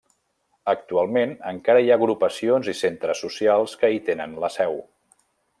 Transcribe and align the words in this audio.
Actualment 0.71 1.35
encara 1.51 1.83
hi 1.85 1.93
ha 1.93 1.99
agrupacions 2.01 2.71
i 2.75 2.77
centres 2.81 3.23
socials 3.27 3.79
que 3.83 3.93
hi 3.99 4.05
tenen 4.09 4.37
la 4.47 4.55
seu. 4.61 4.79